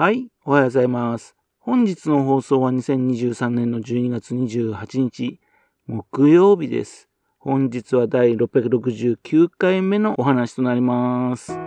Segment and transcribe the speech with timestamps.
[0.00, 1.36] はい、おはようございます。
[1.58, 5.40] 本日の放送は2023年の12月28日、
[5.86, 7.10] 木曜日です。
[7.38, 11.52] 本日は第669回目のお話となります。
[11.52, 11.58] こ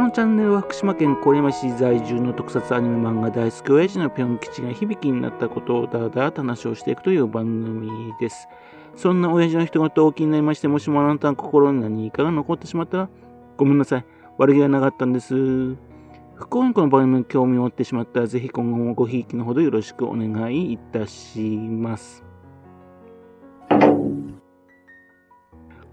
[0.00, 7.90] のチャンネルは福島県郡山市在住の特撮アニメ漫画大好き親父のぴょん吉が響きになったことをだらだらと話をしていくという番組
[8.20, 8.46] です。
[8.94, 13.08] そんな親父の人がお気になりまして、もしもあなたの心に何かが残ってしまったら、
[13.56, 14.06] ごめんなさい。
[14.38, 15.93] 悪気がなかったんです。
[16.36, 22.24] 不幸にこの番組に興味を持ってしまったら、ぜひ今後もごひいきのほどよろしくお願いいたします。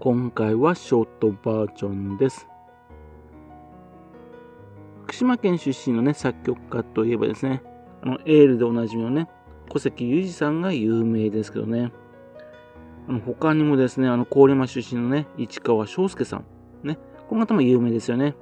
[0.00, 2.48] 今回はショートバージョンです。
[5.04, 7.62] 福島県出身のね、作曲家といえばですね、
[8.02, 9.28] あの、エールでおなじみのね、
[9.68, 11.92] 小関裕二さんが有名ですけどね、
[13.08, 16.44] あの他にもですね、あの、郡山出身のね、市川翔介さん、
[16.82, 16.98] ね、
[17.28, 18.34] この方も有名ですよね。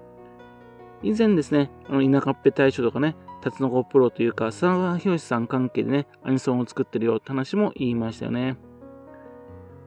[1.02, 8.56] 以前ですね、あの田舎っぺ大賞とかね、辰野子プロというか、佐川博さん関係でね、アニソンを作ってるよって話も言いましたよね。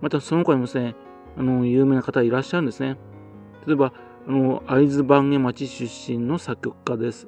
[0.02, 0.95] またその他にもですね、
[1.38, 2.97] あの、有名な方いらっしゃるんですね。
[3.67, 3.94] 例えば、
[4.28, 7.27] あの、会津番下町出身の作曲家です。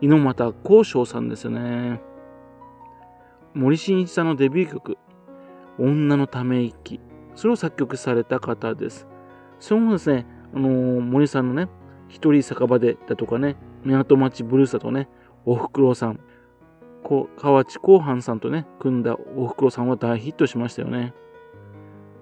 [0.00, 2.00] 猪俣幸章さんですよね。
[3.54, 4.98] 森進一さんのデビュー曲、
[5.78, 7.00] 女のため息。
[7.34, 9.06] それを作曲された方です。
[9.58, 10.68] その後ですね、あの
[11.00, 11.68] 森さんのね、
[12.10, 15.08] 一人酒場でだとかね、港町ブルースだとね、
[15.46, 16.20] おふくろさん、
[17.02, 21.14] こ河内後半さんとね、組んだおふくろさんは大ヒットしましたよね。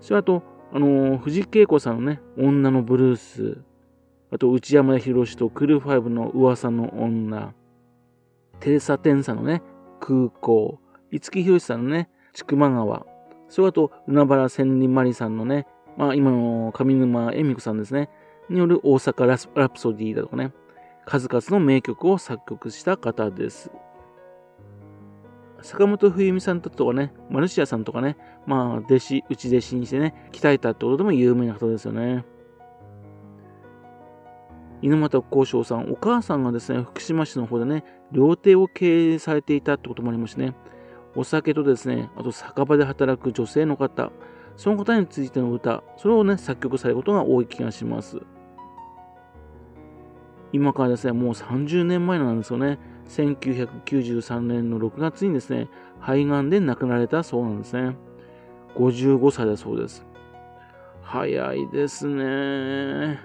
[0.01, 3.63] それあと、あのー、藤恵子さんのね、女のブルース、
[4.31, 7.55] あと内山博士とクルーファイブの噂の女、
[8.61, 9.63] テレサ・テンサのね、
[10.01, 10.79] 空港、
[11.11, 13.07] 五木ひろしさんのね、千曲川、
[13.49, 15.67] それあと、海原千里マリさんのね、
[15.97, 18.11] まあ今の上沼恵美子さんですね、
[18.51, 20.53] による大阪ラスラプソディーだとかね、
[21.05, 23.71] 数々の名曲を作曲した方です。
[25.63, 32.25] 坂本冬美さんとかね、マルシアさんとかね、まあ、弟子、内弟子にしてね、鍛えたってことでも有名な方ですよね。
[34.81, 40.55] 猪俣幸章さん、お母さんがですね、福島市の方でね、料亭を経営されていたってこともありましてね、
[41.17, 44.13] お酒とですね、あと酒場で働く女性の方、
[44.57, 48.21] その方についての歌、それをね、作曲されることが多い気がします。
[50.53, 52.79] 今からですね、もう30年前なんですよね。
[53.09, 55.69] 1993年の6月にですね、
[56.01, 57.97] 肺がんで亡くなられたそうなんですね。
[58.77, 60.07] 55歳だそうです。
[61.03, 63.21] 早いですね。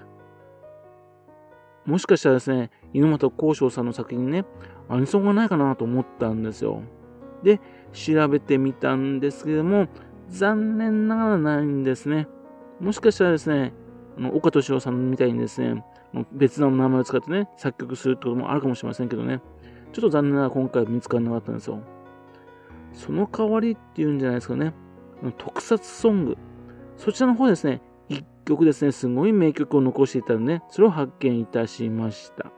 [1.86, 4.44] もしかしたらですね、猪俣幸章さんの作品にね、
[4.88, 6.82] アニソンがないかなと思ったんですよ。
[7.42, 7.60] で、
[7.92, 9.88] 調べてみたんですけども、
[10.28, 12.26] 残念ながらないんですね。
[12.80, 13.72] もしかしたらですね、
[14.16, 15.84] あの岡敏夫さんみたいにですね、
[16.32, 19.40] 別の名前を使ってね、作曲するってこともあるかもしれませんけどね、
[19.92, 21.80] ちょっと残念ながら今回見つからなかったんですよ。
[22.92, 24.74] その代わりっていうんじゃないですかね、
[25.38, 26.38] 特撮ソング、
[26.96, 32.52] そちらの方ですね、一曲ですね、すごい名曲を残していたので、ね、それを発見いたしました。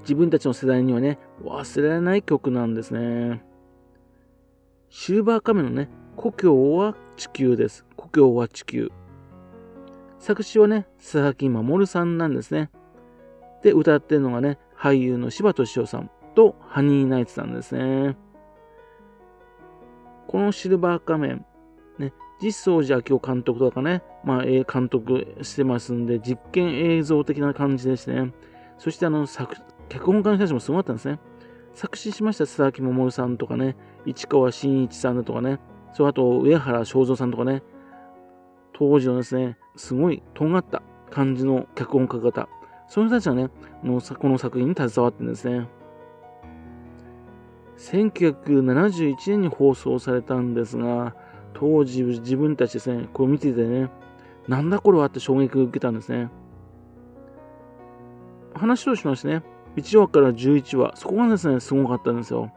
[0.00, 3.44] 自分たちの世代にはね、忘れられない曲なんですね。
[4.88, 7.86] シルバーカメのね、故郷は地球です。
[7.96, 8.90] 故郷は地球。
[10.22, 12.70] 作詞はね、佐々木守さんなんですね。
[13.64, 18.16] で、歌ってるのがね、俳優の柴敏夫さんとハニーナイツさんですね。
[20.28, 21.44] このシルバー仮面、
[21.98, 28.32] ね、実相寺明夫監督とかね、まあ、監督してますんで、実験映像的な感じでしてね。
[28.78, 29.56] そしてあの、作、
[29.88, 31.18] 脚本家の人たちもすごかったんですね。
[31.74, 35.58] 作詞しました佐々木守さんとかね、市川真一さんだとかね、
[35.94, 37.64] それあと上原正蔵さんとかね、
[38.72, 42.48] 当時のですね、すごい尖った感じの脚本家方、
[42.88, 43.50] その人たちはね、
[43.82, 45.68] のこの作品に携わってるんですね。
[47.76, 51.14] 1971年に放送されたんですが、
[51.54, 53.90] 当時自分たちですね、これ見ててね、
[54.48, 56.28] なんだこれはって衝撃を受けたんですね。
[58.54, 59.42] 話をしましてね、
[59.76, 62.52] 1話から11話、そこがですね、すごかったんですよ。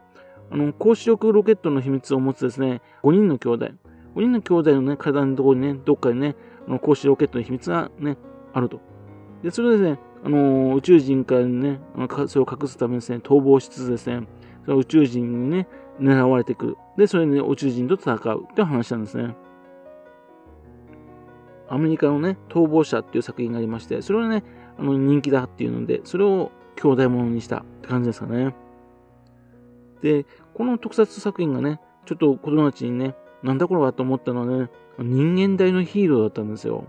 [0.52, 3.72] あの、高視力ロケットの秘密を持つですね、5人の兄弟。
[4.16, 6.36] 5人の兄弟のね、体のところにね、どっかにね、
[6.68, 8.18] あの、光子ロケットの秘密がね、
[8.54, 8.80] あると。
[9.44, 14.28] で、それでですね、あのー、宇宙人からね、あのそれを隠すためにですね、逃亡しつつですね、
[14.66, 15.68] その宇宙人にね、
[16.00, 16.78] 狙われてくる。
[16.98, 19.36] で、それで、ね、宇宙人と戦うって話なんですね。
[21.68, 24.44] アメリカのね、逃亡者っていう作品がありまして、それはね、
[24.80, 28.56] あの人気だっていうので、それを兄弟ものにしたって感じですかね。
[30.02, 33.16] で、この特撮作品がね、ちょっと子供たちにね、
[33.46, 36.86] なんだこれはと思ったのはね、人間大のヒーローだったんですよ。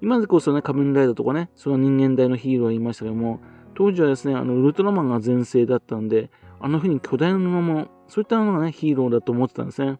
[0.00, 3.40] 今でこそね、仮面ライダーとかね、その人間大のヒーローが言いましたけども、
[3.74, 9.98] 当時はですね、あのウルトラマンが全盛だったんで、あの風に巨大なもの、そういったのがね、ヒーローだと思ってたんですね。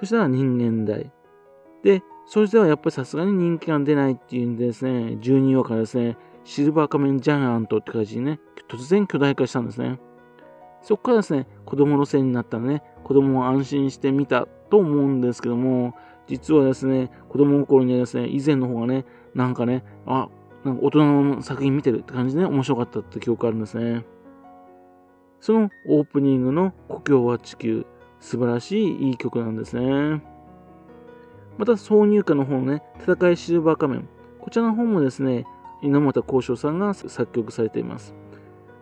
[0.00, 1.12] そしたら人間大。
[1.82, 10.00] で、そしてはやっぱりさすがに人気が出ないっていうんでですね、12話からですね、シルバー仮面ジャイアントって感じにね、突然巨大化したんですね。
[10.80, 12.82] そこからですね、子供のせいになったらね、
[13.12, 15.94] 子供を安心してみたと思うんですけども、
[16.28, 19.04] 実はですね、子供心にはですね、以前の方がね、
[19.34, 20.30] なんかね、あ、
[20.64, 24.06] なんか大人の作品見てるって感じでね、面白かったって記憶あるんですね。
[25.40, 27.84] そのオープニングの故郷は地球、
[28.18, 30.22] 素晴らしいいい曲なんですね。
[31.58, 34.08] また、挿入歌の方のね、戦いシルバー仮面。
[34.40, 35.44] こちらの方もですね、
[35.82, 38.14] 稲本幸章さんが作曲されています。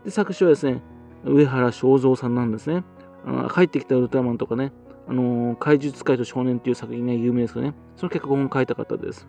[0.05, 0.83] で、作詞はですね、
[1.25, 2.85] 上原正蔵さんなんですね。
[3.25, 4.73] あ帰ってきたウルトラマンとかね、
[5.09, 9.29] あのー、怪獣使いと少年っていう作品が有名ですけどね、その脚本を書いた方です。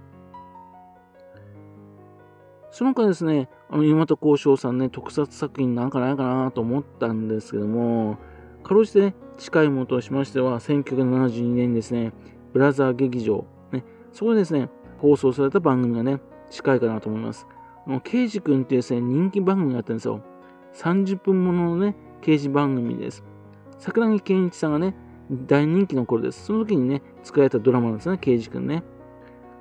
[2.72, 8.18] その他ですね、あの、岩本幸章さんね、特撮作品なんかないかなと思ったんですけども、
[8.64, 12.14] かろうじてね、近いものとしましては、1972年にですね、
[12.54, 13.84] ブラザー劇場、ね、
[14.14, 17.46] そこでですね、放送された番組がね、近いかなと思います。
[17.88, 20.22] あの、刑事くんってですね、人気番組があったんですよ。
[20.76, 23.24] 30分もののね、刑事番組です。
[23.82, 24.94] 桜木健一さんがね、
[25.32, 26.46] 大人気の頃です。
[26.46, 28.84] その時にね、作られたドラマなんですね、刑事くんね。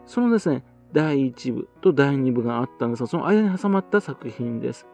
[0.04, 0.62] そのですね、
[0.92, 4.86] 第1部と第2部があったんですが、その間に挟まった作品です。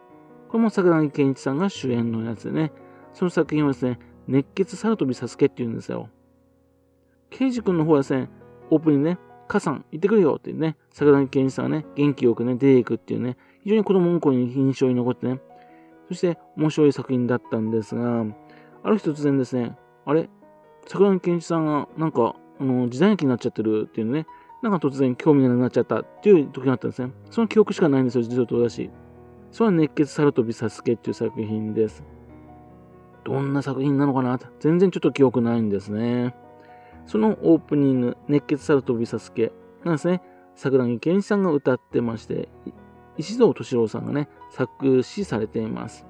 [0.47, 2.71] これも桜木健一さんが主演のやつでね、
[3.13, 6.07] その作品はですね、熱血サルトビサスケって言うんですよ。
[7.29, 8.29] ケイジ君の方はですね、
[8.69, 9.17] オープンにね、
[9.49, 15.41] 母さん行ってくるよってね、桜木健一さんがね、元気よくね、出ていくっていうね、非常に子供の頃に印象に残ってね、
[16.07, 18.25] そして面白い作品だったんですが、
[18.83, 20.29] ある日突然ですね、あれ？
[20.87, 24.25] 桜木健一さんがなんか、あの、時代劇になっちゃってるっていうね、
[24.63, 27.11] なんか突然興味がなくなっちゃったっていう時があったんですね。
[27.29, 28.89] その記憶しかないんですよ、実はだし。
[29.51, 32.03] それは熱血サルトビサスケっていう作品です。
[33.23, 34.39] どんな作品なのかな？
[34.59, 36.33] 全然ちょっと記憶ないんですね。
[37.05, 39.51] そのオープニング、熱血サルトビサスケ
[39.83, 40.21] なんですね。
[40.55, 42.49] 桜木健一さんが歌ってまして、
[43.17, 46.05] 石堂敏郎さんがね、作詞されています。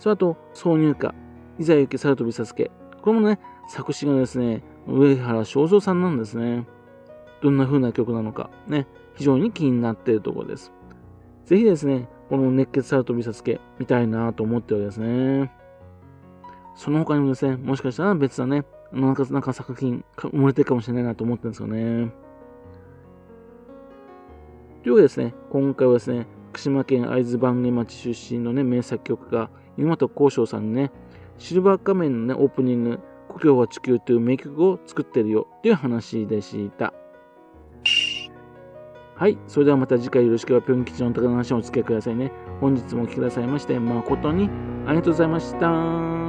[0.00, 1.14] その後、挿入歌、
[1.58, 2.70] いざ行けサルトビサスケ。
[3.02, 3.38] これもね、
[3.68, 6.66] 作詞がですね、上原正蔵さんなんですね。
[7.42, 10.72] どんな風な曲なのか、ね、非常に気になっているところです。
[11.44, 15.52] ぜひですね、この熱血サルトビサスケ見たいなと思っておりますね。
[16.76, 22.10] その他にもですね、もしかしたら別なね、なんかなんか作品生まれてるかもしれないなと思ってるんですよね。
[24.82, 30.90] というわけでですね、今回はですね、福島県会津番下町出身のね、名作曲家、湯本幸章さんにね、
[31.38, 36.92] シルバー仮面のね、オープニング、故郷は地球という名曲を作ってるよという話でした。
[39.14, 39.38] はい。
[39.46, 42.32] それではまた次回よろしければぴょん吉の高の話をお付き合いくださいね。
[42.60, 44.50] 本日もお聴きくださいまして誠に
[44.86, 46.19] ありがとうございました。